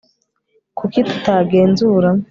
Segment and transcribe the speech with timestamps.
[0.77, 2.09] kuki tutagenzura